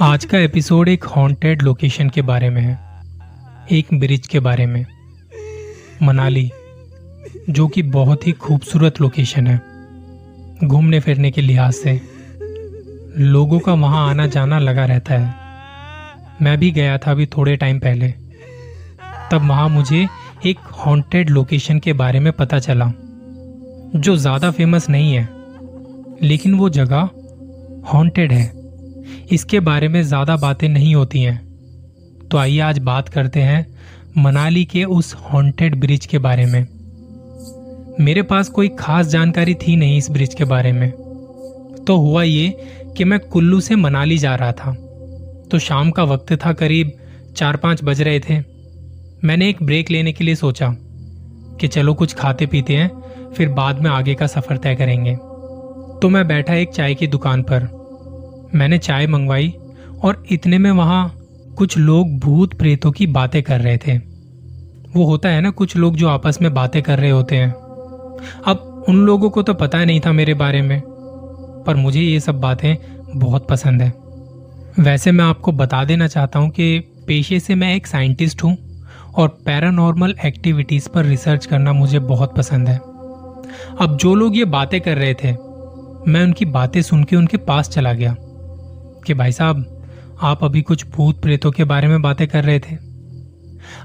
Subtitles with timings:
[0.00, 2.78] आज का एपिसोड एक हॉन्टेड लोकेशन के बारे में है।
[3.72, 4.86] एक ब्रिज के बारे में।
[6.02, 6.50] मनाली,
[7.50, 9.62] जो कि बहुत ही खूबसूरत लोकेशन है।
[10.68, 12.00] घूमने फिरने के लिहाज से।
[13.18, 15.34] लोगों का वहाँ आना जाना लगा रहता है।
[16.42, 18.08] मैं भी गया था अभी थोड़े टाइम पहले।
[19.32, 20.08] तब वहाँ मुझे
[20.46, 22.92] एक हॉन्टेड लोकेशन के बारे में पता चला,
[23.96, 25.28] जो ज़्यादा फ़ेमस नहीं है,
[26.22, 27.10] लेकिन वो जगह
[27.94, 28.59] हॉन्टेड है।
[29.32, 31.38] इसके बारे में ज़्यादा बातें नहीं होती हैं।
[32.28, 33.66] तो आइए आज बात करते हैं
[34.18, 36.66] मनाली के उस हॉन्टेड ब्रिज के बारे में।
[38.00, 40.90] मेरे पास कोई खास जानकारी थी नहीं इस ब्रिज के बारे में।
[41.86, 42.48] तो हुआ ये
[42.96, 44.72] कि मैं कुल्लू से मनाली जा रहा था।
[45.50, 46.92] तो शाम का वक्त था, करीब
[47.36, 48.38] चार पाँच बज रहे थे।
[49.24, 50.74] मैंने एक ब्रेक लेने के लिए सोचा
[51.60, 52.90] कि चलो कुछ खाते पीते हैं,
[53.32, 55.14] फिर बाद में आगे का सफ़र तय करेंगे।
[56.02, 57.79] तो मैं बैठा एक चाय की दुकान पर।
[58.54, 59.54] मैंने चाय मंगवाई
[60.04, 61.12] और इतने में वहाँ
[61.56, 63.96] कुछ लोग भूत प्रेतों की बातें कर रहे थे।
[64.96, 67.50] वो होता है ना, कुछ लोग जो आपस में बातें कर रहे होते हैं।
[68.46, 70.80] अब उन लोगों को तो पता नहीं था मेरे बारे में,
[71.66, 72.76] पर मुझे ये सब बातें
[73.16, 73.92] बहुत पसंद है।
[74.80, 78.56] वैसे मैं आपको बता देना चाहता हूँ कि पेशे से मैं एक साइंटिस्ट हूँ
[79.14, 82.76] और पैरानॉर्मल एक्टिविटीज़ पर रिसर्च करना मुझे बहुत पसंद है।
[83.80, 85.32] अब जो लोग ये बातें कर रहे थे,
[86.10, 88.16] मैं उनकी बातें सुन के उनके पास चला गया।
[89.00, 89.64] कि भाई साहब,
[90.20, 92.76] आप अभी कुछ भूत प्रेतों के बारे में बातें कर रहे थे।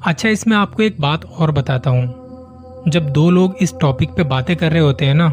[0.06, 4.56] अच्छा इसमें आपको एक बात और बताता हूँ। जब दो लोग इस टॉपिक पे बातें
[4.56, 5.30] कर रहे होते हैं ना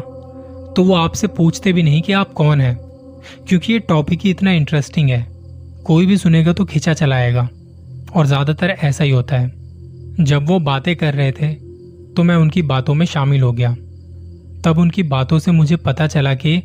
[0.75, 2.75] तो वो आपसे पूछते भी नहीं कि आप कौन हैं,
[3.47, 5.25] क्योंकि ये टॉपिक ही इतना इंटरेस्टिंग है।
[5.85, 7.47] कोई भी सुनेगा तो खिंचा चलाएगा,
[8.15, 9.51] और ज़्यादातर ऐसा ही होता है।
[10.19, 11.53] जब वो बातें कर रहे थे
[12.13, 13.73] तो मैं उनकी बातों में शामिल हो गया।
[14.63, 16.61] तब उनकी बातों से मुझे पता चला कि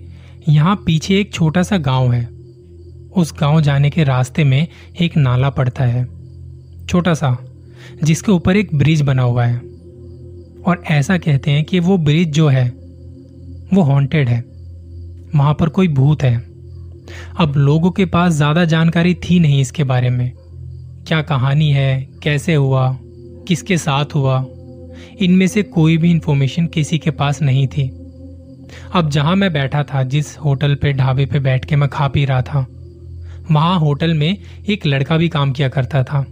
[0.48, 2.22] यहाँ पीछे एक छोटा सा गाँव है।
[3.16, 4.68] उस गाँव जाने के रास्ते में
[5.00, 6.04] एक नाला पड़ता है,
[6.86, 7.36] छोटा सा,
[8.04, 9.58] जिसके ऊपर एक ब्रिज बना हुआ है।
[10.66, 12.68] और ऐसा कहते हैं कि वो ब्रिज जो है,
[13.74, 14.44] वो हॉन्टेड है।
[15.34, 16.36] वहाँ पर कोई भूत है।
[17.38, 20.32] अब लोगों के पास ज़्यादा जानकारी थी नहीं इसके बारे में।
[21.08, 22.98] क्या कहानी है, कैसे हुआ,
[23.48, 24.44] किसके साथ हुआ,
[25.18, 27.88] इनमें से कोई भी इंफॉर्मेशन किसी के पास नहीं थी।
[28.92, 32.24] अब जहाँ मैं बैठा था, जिस होटल पे ढाबे पे बैठ के मैं खा पी
[32.24, 32.66] रहा था
[33.50, 34.36] वहाँ होटल में
[34.68, 36.24] एक लड़का भी काम किया करता था।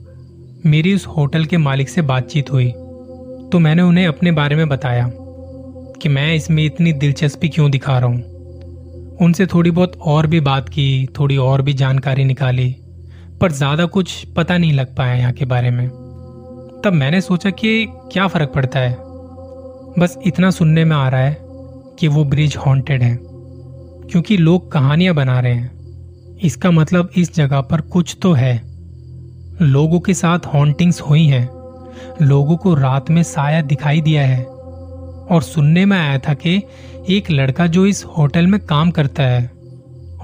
[0.67, 2.71] मेरी उस होटल के मालिक से बातचीत हुई
[3.47, 5.09] तो मैंने उन्हें अपने बारे में बताया
[5.97, 10.69] कि मैं इसमें इतनी दिलचस्पी क्यों दिखा रहा हूँ। उनसे थोड़ी बहुत और भी बात
[10.69, 12.75] की, थोड़ी और भी जानकारी निकाली,
[13.41, 15.89] पर ज़्यादा कुछ पता नहीं लग पाया यहाँ के बारे में।
[16.85, 18.97] तब मैंने सोचा कि क्या फ़र्क पड़ता है?
[19.99, 21.37] बस इतना सुनने में आ रहा है
[21.99, 25.71] कि वो ब्रिज हॉन्टेड है, क्योंकि लोग कहानियाँ बना रहे हैं।
[26.43, 28.63] इसका मतलब इस जगह पर कुछ तो है।
[29.63, 31.49] लोगों के साथ हॉन्टिंग्स हुई हैं।
[32.23, 34.45] लोगों को रात में साया दिखाई दिया है।
[35.31, 36.63] और सुनने में आया था कि
[37.11, 39.51] एक लड़का जो इस होटल में काम करता है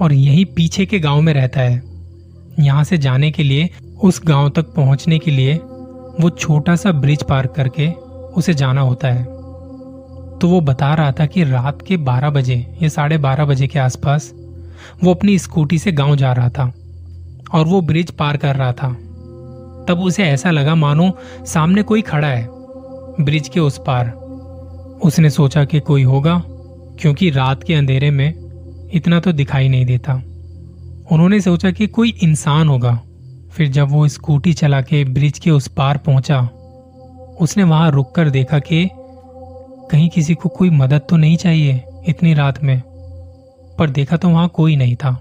[0.01, 1.83] और यहीं पीछे के गाँव में रहता है।
[2.59, 3.69] यहाँ से जाने के लिए,
[4.01, 5.55] उस गाँव तक पहुँचने के लिए,
[6.21, 7.91] वो छोटा सा ब्रिज पार करके
[8.35, 9.23] उसे जाना होता है।
[10.39, 13.79] तो वो बता रहा था कि रात के 12 बजे या साढ़े बारह बजे के
[13.79, 14.33] आसपास
[15.03, 16.73] वो अपनी स्कूटी से गाँव जा रहा था
[17.53, 18.93] और वो ब्रिज पार कर रहा था।
[19.89, 21.11] तब उसे ऐसा लगा, मानो
[21.45, 22.47] सामने कोई खड़ा है
[23.21, 24.09] ब्रिज के उस पार।
[25.03, 26.43] उसने सोचा कि कोई होगा,
[26.99, 28.33] क्योंकि रात के अंधेरे में
[28.93, 30.13] इतना तो दिखाई नहीं देता।
[31.11, 33.01] उन्होंने सोचा कि कोई इंसान होगा।
[33.53, 36.39] फिर जब वो स्कूटी चला के ब्रिज के उस पार पहुँचा,
[37.41, 38.89] उसने वहाँ रुककर देखा कि
[39.91, 42.81] कहीं किसी को कोई मदद तो नहीं चाहिए इतनी रात में।
[43.73, 45.17] पर देखा तो वहाँ कोई नहीं था।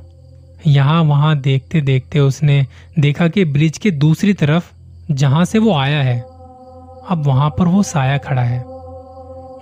[0.66, 2.64] यहाँ वहाँ देखते देखते उसने
[2.98, 4.70] देखा कि ब्रिज के दूसरी तरफ़
[5.10, 8.58] जहाँ से वो आया है, अब वहाँ पर वो साया खड़ा है।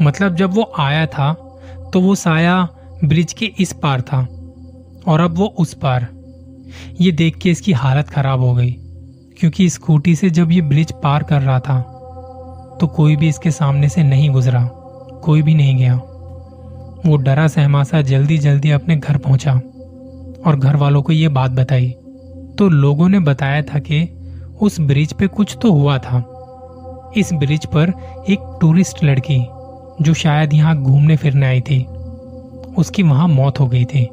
[0.03, 1.33] मतलब जब वो आया था
[1.93, 2.63] तो वो साया
[3.05, 4.21] ब्रिज के इस पार था
[5.07, 6.07] और अब वो उस पार।
[7.01, 8.71] ये देख के इसकी हालत खराब हो गई,
[9.37, 11.81] क्योंकि स्कूटी से जब ये ब्रिज पार कर रहा था
[12.81, 14.63] तो कोई भी इसके सामने से नहीं गुजरा,
[15.25, 16.01] कोई भी नहीं गया।
[17.11, 19.53] वो डरा सहमा सा जल्दी जल्दी अपने घर पहुँचा
[20.47, 21.89] और घर वालों को ये बात बताई।
[22.59, 24.03] तो लोगों ने बताया था कि
[24.61, 26.19] उस ब्रिज पे कुछ तो हुआ था।
[27.17, 27.93] इस ब्रिज पर
[28.29, 29.39] एक टूरिस्ट लड़की,
[30.03, 31.83] जो शायद यहाँ घूमने फिरने आई थी,
[32.79, 34.09] उसकी वहाँ मौत हो गई थी।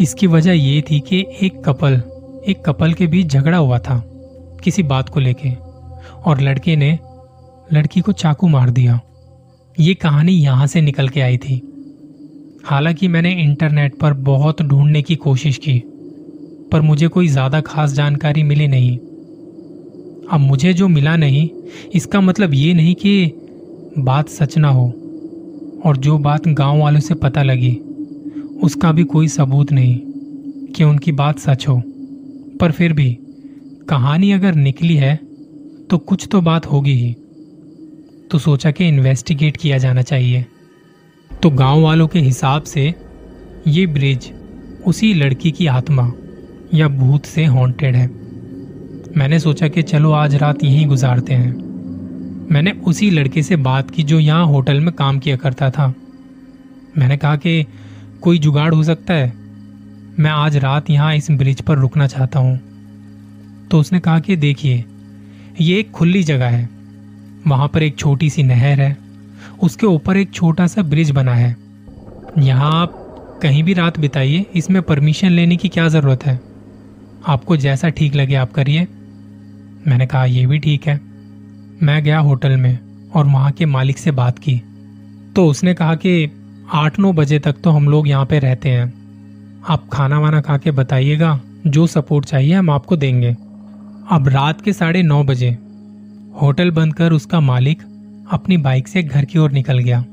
[0.00, 2.00] इसकी वजह ये थी कि एक कपल
[2.48, 4.02] एक कपल के बीच झगड़ा हुआ था,
[4.64, 5.52] किसी बात को लेके,
[6.24, 6.98] और लड़के ने,
[7.72, 9.00] लड़की को चाकू मार दिया।
[9.80, 11.60] ये कहानी यहाँ से निकल के आई थी।
[12.68, 15.78] हालाँकि मैंने इंटरनेट पर बहुत ढूँढने की कोशिश की,
[16.72, 18.96] पर मुझे कोई ज़्यादा खास जानकारी मिली नहीं।
[20.28, 21.48] अब मुझे जो मिला नहीं,
[21.94, 23.32] इसका मतलब ये नहीं कि
[23.98, 24.86] बात सच ना हो,
[25.84, 27.72] और जो बात गाँव वालों से पता लगी,
[28.62, 29.98] उसका भी कोई सबूत नहीं
[30.68, 31.80] कि उनकी बात सच हो।
[32.60, 33.10] पर फिर भी,
[33.88, 35.14] कहानी अगर निकली है
[35.90, 37.12] तो कुछ तो बात होगी ही।
[38.30, 40.44] तो सोचा कि इन्वेस्टिगेट किया जाना चाहिए।
[41.42, 42.94] तो गाँव वालों के हिसाब से
[43.66, 44.32] ये ब्रिज
[44.86, 46.12] उसी लड़की की आत्मा
[46.74, 48.06] या भूत से हॉन्टेड है।
[49.16, 51.56] मैंने सोचा कि चलो आज रात यहीं गुजारते हैं।
[52.50, 55.94] मैंने उसी लड़के से बात की जो यहाँ होटल में काम किया करता था।
[56.98, 57.66] मैंने कहा कि
[58.20, 59.32] कोई जुगाड़ हो सकता है?
[60.18, 62.60] मैं आज रात यहाँ इस ब्रिज पर रुकना चाहता हूँ।
[63.70, 64.84] तो उसने कहा कि देखिए,
[65.60, 66.68] ये एक खुली जगह है।
[67.46, 69.07] वहाँ पर एक छोटी सी नहर है।
[69.62, 71.56] उसके ऊपर एक छोटा सा ब्रिज बना है।
[72.38, 73.04] यहाँ आप
[73.42, 76.40] कहीं भी रात बिताइए, इसमें परमिशन लेने की क्या ज़रूरत है?
[77.26, 78.86] आपको जैसा ठीक लगे आप करिए।
[79.88, 81.00] मैंने कहा यह भी ठीक है।
[81.82, 82.78] मैं गया होटल में
[83.14, 84.60] और वहाँ के मालिक से बात की।
[85.36, 86.30] तो उसने कहा कि
[86.72, 88.92] आठ नौ बजे तक तो हम लोग यहाँ पे रहते हैं।
[89.68, 93.36] आप खाना वाना खा के बताइएगा, जो सपोर्ट चाहिए हम आपको देंगे।
[94.10, 95.50] अब रात के साढ़े नौ बजे,
[96.42, 97.82] होटल बंद कर उसका मालिक
[98.30, 100.04] अपनी बाइक से घर की ओर निकल गया।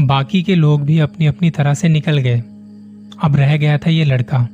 [0.00, 2.38] बाकी के लोग भी अपनी अपनी तरह से निकल गए।
[3.22, 4.48] अब रह गया था ये लड़का,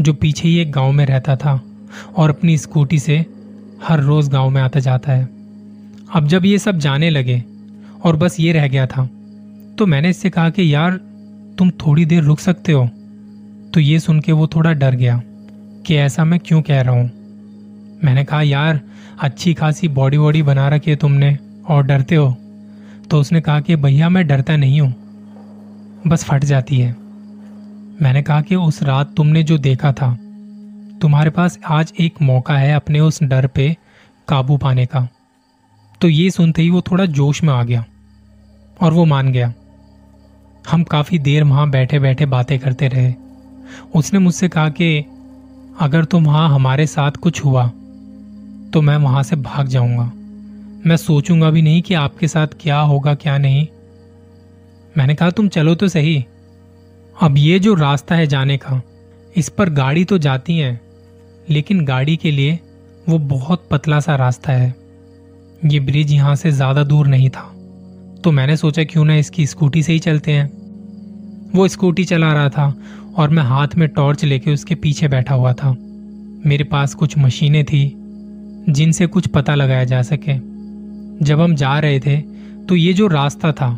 [0.00, 1.60] जो पीछे ही एक गाँव में रहता था
[2.16, 3.26] और अपनी स्कूटी से
[3.88, 5.28] हर रोज गाँव में आता जाता है।
[6.14, 7.44] अब जब ये सब जाने लगे
[8.04, 9.08] और बस ये रह गया था
[9.78, 10.92] तो मैंने इससे कहा कि, यार,
[11.58, 12.86] तुम थोड़ी देर रुक सकते हो।
[13.74, 15.22] तो ये सुन के वो थोड़ा डर गया
[15.86, 17.10] कि ऐसा मैं क्यों कह रहा हूँ।
[18.04, 18.80] मैंने कहा, यार,
[19.20, 22.36] अच्छी खासी बॉडी वॉडी बना रखी है तुमने और डरते हो?
[23.10, 24.94] तो उसने कहा कि, भैया, मैं डरता नहीं हूँ।
[26.06, 26.96] बस फट जाती है।
[28.02, 30.18] मैंने कहा कि, उस रात तुमने जो देखा था,
[31.02, 33.76] तुम्हारे पास आज एक मौका है अपने उस डर पे
[34.28, 35.08] काबू पाने का।
[36.00, 37.84] तो ये सुनते ही वो थोड़ा जोश में आ गया
[38.80, 39.54] और वो मान गया।
[40.70, 43.14] हम काफ़ी देर वहाँ बैठे बैठे बातें करते रहे।
[43.94, 45.04] उसने मुझसे कहा कि,
[45.80, 47.68] अगर तुम वहाँ हमारे साथ कुछ हुआ
[48.72, 50.12] तो मैं वहाँ से भाग जाऊँगा।
[50.86, 53.66] मैं सोचूँगा भी नहीं कि आपके साथ क्या होगा, क्या नहीं।
[54.94, 56.24] मैंने कहा, तुम चलो तो सही।
[57.16, 58.80] अब ये जो रास्ता है जाने का,
[59.36, 60.80] इस पर गाड़ी तो जाती है,
[61.50, 62.58] लेकिन गाड़ी के लिए
[63.06, 64.74] वो बहुत पतला सा रास्ता है।
[65.64, 67.52] ये ब्रिज यहाँ से ज़्यादा दूर नहीं था
[68.24, 70.46] तो मैंने सोचा क्यों ना इसकी स्कूटी से ही चलते हैं।
[71.54, 72.74] वो स्कूटी चला रहा था
[73.18, 75.70] और मैं हाथ में टॉर्च लेके उसके पीछे बैठा हुआ था।
[76.46, 77.92] मेरे पास कुछ मशीनें थी,
[78.68, 80.34] जिनसे कुछ पता लगाया जा सके।
[81.18, 82.16] जब हम जा रहे थे
[82.66, 83.68] तो ये जो रास्ता था,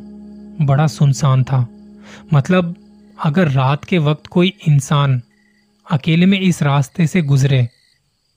[0.61, 1.67] बड़ा सुनसान था।
[2.35, 2.75] मतलब
[3.19, 5.21] अगर रात के वक्त कोई इंसान
[5.87, 7.69] अकेले में इस रास्ते से गुजरे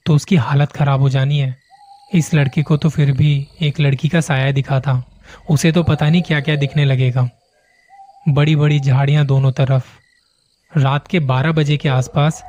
[0.05, 1.55] तो उसकी हालत खराब हो जानी है।
[2.11, 5.03] इस लड़के को तो फिर भी एक लड़की का साया दिखा था।
[5.49, 7.29] उसे तो पता नहीं क्या क्या दिखने लगेगा।
[8.25, 9.85] बड़ी बड़ी झाड़ियाँ दोनों तरफ़।
[10.71, 12.41] रात के 12 बजे के आसपास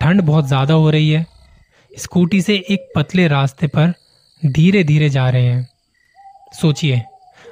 [0.00, 1.26] ठंड बहुत ज़्यादा हो रही है।
[1.92, 3.92] स्कूटी से एक पतले रास्ते पर
[4.42, 5.68] धीरे धीरे जा रहे हैं।
[6.54, 7.02] सोचिए,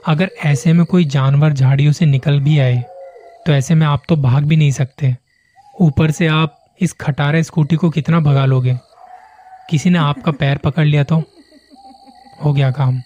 [0.06, 2.82] अगर ऐसे में कोई जानवर झाड़ियों से निकल भी आए
[3.46, 5.14] तो ऐसे में आप तो भाग भी नहीं सकते।
[5.74, 8.76] ऊपर से आप इस खटारे स्कूटी को कितना भगा लोगे?
[9.70, 11.22] किसी ने आपका पैर पकड़ लिया तो?
[12.44, 13.00] हो गया काम।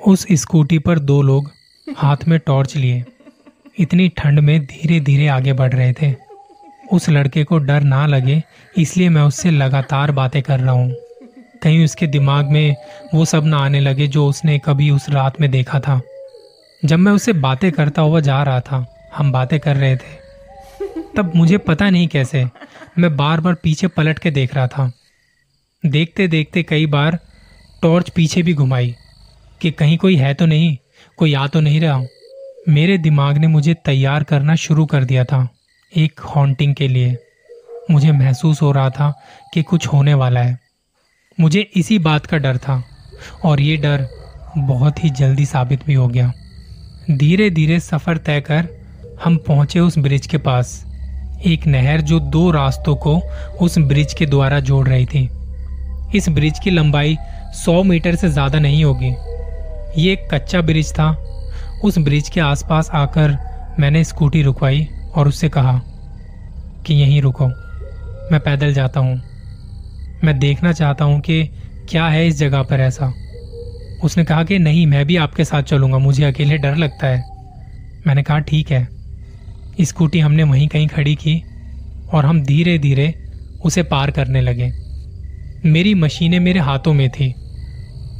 [0.00, 1.50] उस स्कूटी पर दो लोग
[1.96, 3.04] हाथ में टॉर्च लिए।
[3.78, 6.14] इतनी ठंड में धीरे धीरे आगे बढ़ रहे थे।
[6.92, 8.42] उस लड़के को डर ना लगे,
[8.76, 10.94] इसलिए मैं उससे लगातार बातें कर रहा हूँ।
[11.62, 12.76] कहीं उसके दिमाग में
[13.14, 16.00] वो सब ना आने लगे जो उसने कभी उस रात में देखा था।
[16.82, 18.86] जब मैं उससे बातें करता हुआ जा रहा था,
[19.16, 20.16] हम बातें कर रहे थे।
[21.16, 22.44] तब मुझे पता नहीं कैसे,
[22.98, 24.90] मैं बार बार पीछे पलट के देख रहा था।
[25.86, 27.18] देखते देखते कई बार
[27.82, 28.94] टॉर्च पीछे भी घुमाई
[29.60, 30.76] कि कहीं कोई है तो नहीं,
[31.16, 32.02] कोई आ तो नहीं रहा।
[32.68, 35.48] मेरे दिमाग ने मुझे तैयार करना शुरू कर दिया था,
[35.96, 37.16] एक हॉन्टिंग के लिए।
[37.90, 39.12] मुझे महसूस हो रहा था
[39.54, 40.67] कि कुछ होने वाला है।
[41.38, 42.82] मुझे इसी बात का डर था,
[43.44, 44.06] और ये डर
[44.58, 46.32] बहुत ही जल्दी साबित भी हो गया।
[47.10, 48.68] धीरे धीरे सफ़र तय कर
[49.24, 50.84] हम पहुँचे उस ब्रिज के पास।
[51.46, 53.16] एक नहर जो दो रास्तों को
[53.60, 55.28] उस ब्रिज के द्वारा जोड़ रही थी।
[56.14, 57.16] इस ब्रिज की लंबाई
[57.56, 59.14] 100 मीटर से ज़्यादा नहीं होगी।
[59.96, 61.10] ये एक कच्चा ब्रिज था।
[61.84, 63.36] उस ब्रिज के आसपास आकर
[63.80, 65.80] मैंने स्कूटी रुकवाई और उससे कहा
[66.86, 69.20] कि यहीं रुको, मैं पैदल जाता हूँ।
[70.24, 71.44] मैं देखना चाहता हूँ कि
[71.88, 73.14] क्या है इस जगह पर ऐसा।
[74.04, 77.24] उसने कहा कि नहीं, मैं भी आपके साथ चलूँगा। मुझे अकेले डर लगता है।
[78.06, 78.88] मैंने कहा, ठीक है।
[79.80, 81.42] स्कूटी हमने वहीं कहीं खड़ी की
[82.12, 83.14] और हम धीरे धीरे
[83.64, 84.72] उसे पार करने लगे।
[85.68, 87.34] मेरी मशीनें मेरे हाथों में थी।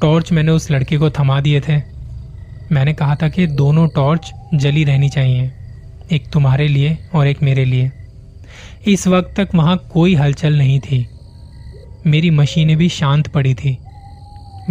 [0.03, 1.77] टॉर्च मैंने उस लड़के को थमा दिए थे।
[2.73, 5.53] मैंने कहा था कि दोनों टॉर्च जली रहनी चाहिए।
[6.13, 7.93] एक तुम्हारे लिए और एक मेरे लिए।
[8.87, 11.09] इस वक्त तक वहाँ कोई हलचल नहीं थी।
[12.07, 13.79] मेरी मशीनें भी शांत पड़ी थी।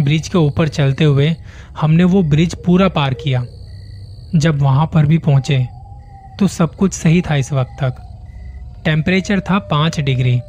[0.00, 1.34] ब्रिज के ऊपर चलते हुए
[1.80, 3.44] हमने वो ब्रिज पूरा पार किया।
[4.36, 5.66] जब वहाँ पर भी पहुँचे
[6.38, 7.94] तो सब कुछ सही था इस वक्त तक।
[8.84, 10.40] टेम्परेचर था पाँच डिग्री।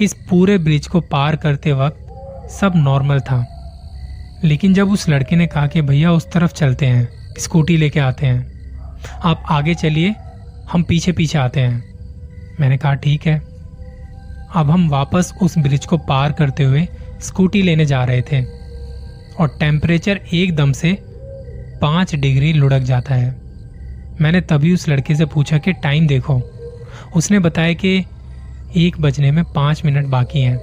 [0.00, 3.44] इस पूरे ब्रिज को पार करते वक्त सब नॉर्मल था।
[4.44, 8.26] लेकिन जब उस लड़के ने कहा कि भैया उस तरफ़ चलते हैं, स्कूटी लेके आते
[8.26, 10.14] हैं, आप आगे चलिए,
[10.72, 11.84] हम पीछे पीछे आते हैं।
[12.60, 13.47] मैंने कहा, ठीक है।
[14.54, 16.88] अब हम वापस उस ब्रिज को पार करते हुए
[17.20, 18.44] स्कूटी लेने जा रहे थे
[19.40, 20.98] और टेम्परेचर एकदम से
[21.82, 23.36] पाँच डिग्री लुढ़क जाता है।
[24.20, 26.42] मैंने तभी उस लड़के से पूछा कि, टाइम देखो।
[27.16, 28.04] उसने बताया कि
[28.76, 30.60] एक बजने में पाँच मिनट बाकी हैं।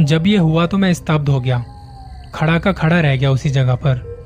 [0.00, 1.64] जब ये हुआ तो मैं स्तब्ध हो गया।
[2.34, 4.16] खड़ा का खड़ा रह गया उसी जगह पर।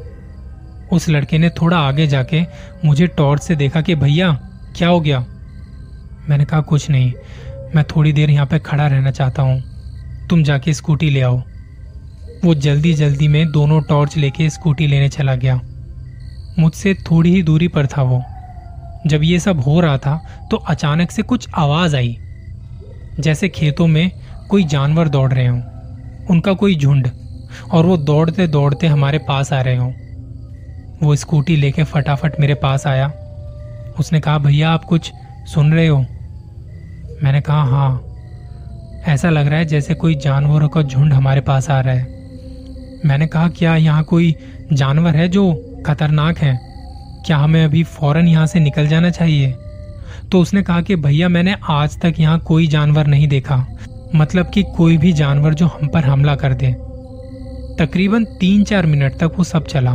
[0.92, 2.42] उस लड़के ने थोड़ा आगे जाके
[2.84, 4.32] मुझे टॉर्च से देखा कि, भैया,
[4.76, 5.26] क्या हो गया?
[6.28, 7.12] मैंने कहा, कुछ नहीं।
[7.76, 9.62] मैं थोड़ी देर यहाँ पे खड़ा रहना चाहता हूँ।
[10.30, 11.42] तुम जाके स्कूटी ले आओ।
[12.44, 15.60] वो जल्दी जल्दी में दोनों टॉर्च लेके स्कूटी लेने चला गया।
[16.58, 18.22] मुझसे थोड़ी ही दूरी पर था वो।
[19.06, 22.18] जब ये सब हो रहा था तो अचानक से कुछ आवाज़ आई।
[23.20, 24.10] जैसे खेतों में
[24.50, 25.62] कोई जानवर दौड़ रहे हों।
[26.30, 27.08] उनका कोई झुंड,
[27.72, 29.92] और वो दौड़ते दौड़ते हमारे पास आ रहे हों।
[31.02, 33.12] वो स्कूटी लेके फटाफट मेरे पास आया।
[33.98, 35.12] उसने कहा, भैया, आप कुछ
[35.46, 36.06] सुन रहे हो?
[37.24, 38.02] मैंने कहा हाँ
[39.06, 42.02] ऐसा लग रहा है जैसे कोई जानवरों का झुंड हमारे पास आ रहा है।
[43.06, 44.36] मैंने कहा, क्या यहाँ कोई
[44.72, 45.52] जानवर है जो
[45.86, 46.60] खतरनाक है?
[47.26, 49.54] क्या हमें अभी फ़ौरन यहाँ से निकल जाना चाहिए?
[50.32, 53.66] तो उसने कहा कि, भैया, मैंने आज तक यहाँ कोई जानवर नहीं देखा।
[54.14, 56.76] मतलब कि कोई भी जानवर जो हम पर हमला कर दे।
[57.78, 59.94] तकरीबन तीन चार मिनट तक वो सब चला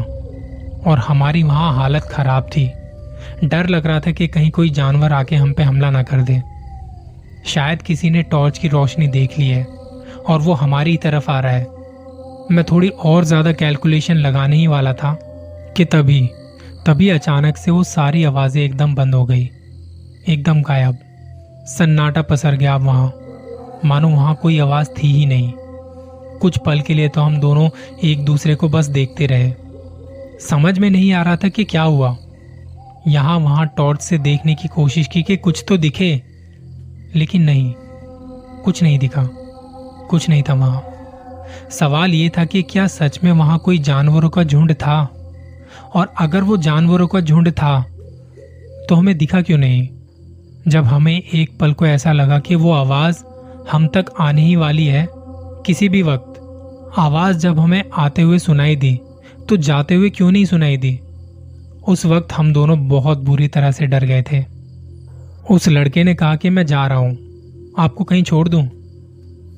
[0.87, 2.71] और हमारी वहाँ हालत खराब थी।
[3.43, 6.54] डर लग रहा था कि कहीं कोई जानवर आके हम पे हमला ना कर दे।
[7.45, 9.63] शायद किसी ने टॉर्च की रोशनी देख ली है,
[10.29, 11.67] और वो हमारी तरफ़ आ रहा है।
[12.51, 15.17] मैं थोड़ी और ज़्यादा कैलकुलेशन लगाने ही वाला था,
[15.77, 16.29] कि तभी
[16.85, 19.49] तभी अचानक से वो सारी आवाज़ें एकदम बंद हो गई।
[20.29, 20.97] एकदम गायब।
[21.67, 23.11] सन्नाटा पसर गया वहाँ।
[23.85, 25.51] मानो वहाँ कोई आवाज़ थी ही नहीं।
[26.39, 27.69] कुछ पल के लिए तो हम दोनों
[28.03, 29.51] एक दूसरे को बस देखते रहे।
[30.39, 32.15] समझ में नहीं आ रहा था कि क्या हुआ।
[33.07, 36.13] यहाँ वहाँ टॉर्च से देखने की कोशिश की कि कुछ तो दिखे।
[37.15, 37.73] लेकिन नहीं,
[38.63, 39.23] कुछ नहीं दिखा,
[40.09, 40.83] कुछ नहीं था वहाँ।
[41.71, 45.01] सवाल ये था कि क्या सच में वहाँ कोई जानवरों का झुंड था?
[45.95, 47.81] और अगर वो जानवरों का झुंड था
[48.89, 49.87] तो हमें दिखा क्यों नहीं?
[50.67, 53.23] जब हमें एक पल को ऐसा लगा कि वो आवाज़
[53.71, 56.31] हम तक आने ही वाली है, किसी भी वक्त।
[56.97, 58.99] आवाज़ जब हमें आते हुए सुनाई दी
[59.49, 60.99] तो जाते हुए क्यों नहीं सुनाई दी?
[61.87, 64.54] उस वक्त हम दोनों बहुत बुरी तरह से डर गए थे।
[65.51, 67.17] उस लड़के ने कहा कि मैं जा रहा हूँ।
[67.79, 68.63] आपको कहीं छोड़ दूँ?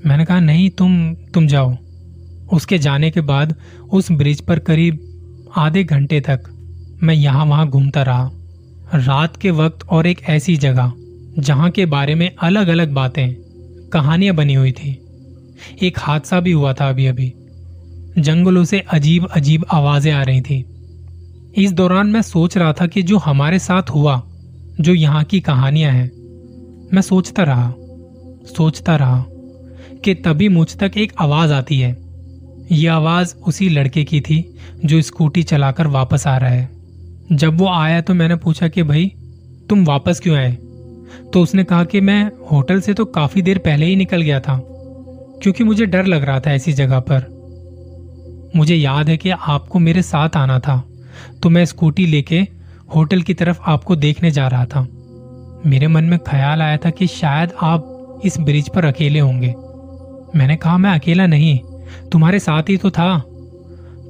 [0.05, 1.75] मैंने कहा, नहीं, तुम तुम जाओ।
[2.53, 3.55] उसके जाने के बाद
[3.93, 4.99] उस ब्रिज पर करीब
[5.57, 6.43] आधे घंटे तक
[7.03, 8.29] मैं यहाँ वहाँ घूमता रहा।
[8.95, 10.93] रात के वक्त और एक ऐसी जगह,
[11.39, 13.33] जहाँ के बारे में अलग अलग बातें,
[13.93, 14.91] कहानियाँ बनी हुई थी।
[15.81, 17.33] एक हादसा भी हुआ था अभी अभी
[18.17, 20.65] जंगलों से अजीब अजीब आवाज़ें आ रही थी।
[21.57, 24.23] इस दौरान मैं सोच रहा था कि जो हमारे साथ हुआ
[24.81, 26.09] जो यहाँ की कहानियाँ हैं।
[26.93, 27.73] मैं सोचता रहा
[28.47, 29.25] सोचता रहा
[30.03, 31.95] कि तभी मुझ तक एक आवाज़ आती है।
[32.71, 34.43] यह आवाज़ उसी लड़के की थी
[34.85, 36.69] जो स्कूटी चलाकर वापस आ रहा है।
[37.31, 39.11] जब वो आया तो मैंने पूछा कि भाई,
[39.69, 40.51] तुम वापस क्यों आए?
[41.33, 44.59] तो उसने कहा कि मैं होटल से तो काफ़ी देर पहले ही निकल गया था,
[45.41, 47.35] क्योंकि मुझे डर लग रहा था ऐसी जगह पर।
[48.55, 50.83] मुझे याद है कि आपको मेरे साथ आना था
[51.43, 52.41] तो मैं स्कूटी लेके
[52.95, 54.87] होटल की तरफ़ आपको देखने जा रहा था।
[55.65, 59.55] मेरे मन में ख्याल आया था कि शायद आप इस ब्रिज पर अकेले होंगे।
[60.35, 61.59] मैंने कहा, मैं अकेला नहीं,
[62.11, 63.19] तुम्हारे साथ ही तो था।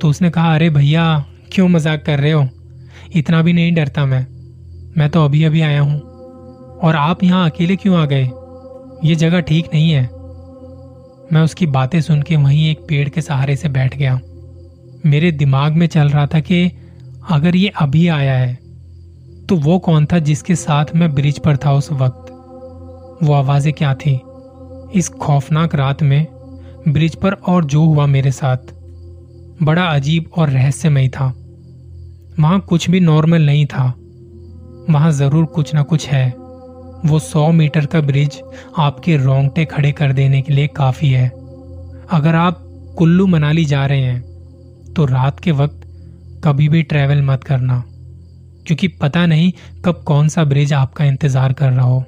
[0.01, 2.49] तो उसने कहा, अरे भैया, क्यों मज़ाक कर रहे हो?
[3.15, 4.27] इतना भी नहीं डरता मैं।
[4.97, 6.01] मैं तो अभी अभी आया हूँ।
[6.83, 8.29] और आप यहाँ अकेले क्यों आ गए?
[9.09, 10.03] ये जगह ठीक नहीं है।
[11.33, 14.19] मैं उसकी बातें सुन के वहीं एक पेड़ के सहारे से बैठ गया।
[15.05, 16.71] मेरे दिमाग में चल रहा था कि
[17.31, 18.66] अगर ये अभी आया है
[19.49, 22.31] तो वो कौन था जिसके साथ मैं ब्रिज पर था उस वक्त?
[23.23, 24.19] वो आवाज़ें क्या थी?
[24.95, 26.27] इस खौफनाक रात में
[26.87, 28.57] ब्रिज पर और जो हुआ मेरे साथ?
[29.63, 31.25] बड़ा अजीब और रहस्यमय था।
[32.39, 33.85] वहाँ कुछ भी नॉर्मल नहीं था।
[34.89, 36.27] वहाँ ज़रूर कुछ ना कुछ है।
[37.05, 38.41] वो सौ मीटर का ब्रिज
[38.77, 41.27] आपके रोंगटे खड़े कर देने के लिए काफ़ी है।
[42.11, 42.63] अगर आप
[42.97, 45.81] कुल्लू मनाली जा रहे हैं तो रात के वक्त
[46.43, 47.83] कभी भी ट्रेवल मत करना।
[48.67, 49.51] क्योंकि पता नहीं
[49.85, 52.03] कब कौन सा ब्रिज आपका इंतज़ार कर रहा हो।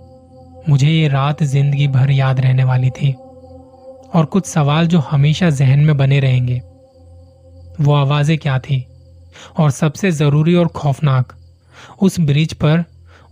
[0.69, 3.11] मुझे ये रात ज़िंदगी भर याद रहने वाली थी।
[4.13, 6.61] और कुछ सवाल जो हमेशा जहन में बने रहेंगे।
[7.81, 8.85] वो आवाज़ें क्या थी?
[9.59, 11.33] और सबसे ज़रूरी और खौफनाक,
[12.01, 12.83] उस ब्रिज पर,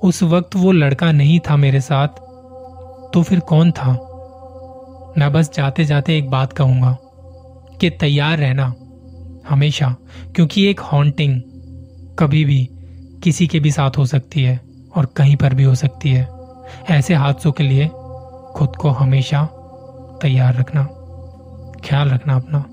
[0.03, 2.07] उस वक्त वो लड़का नहीं था मेरे साथ
[3.13, 3.91] तो फिर कौन था?
[5.17, 6.97] मैं बस जाते जाते एक बात कहूँगा,
[7.81, 8.73] कि तैयार रहना,
[9.49, 9.95] हमेशा,
[10.35, 11.41] क्योंकि एक हॉन्टिंग
[12.19, 12.67] कभी भी
[13.27, 14.61] किसी के भी साथ हो सकती है
[14.95, 16.27] और कहीं पर भी हो सकती है।
[16.89, 17.87] ऐसे हादसों के लिए
[18.55, 19.45] खुद को हमेशा
[20.21, 20.83] तैयार रखना,
[21.85, 22.65] ख्याल रखना अपना।